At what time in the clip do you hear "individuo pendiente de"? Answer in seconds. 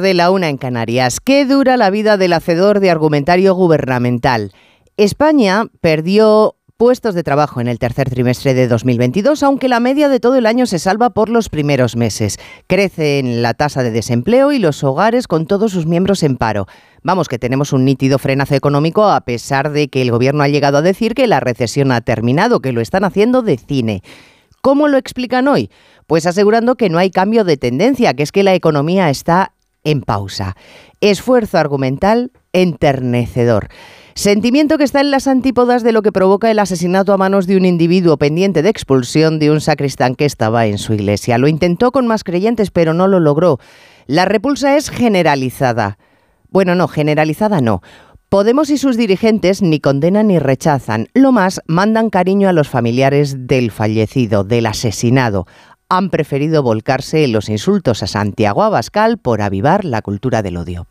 37.64-38.68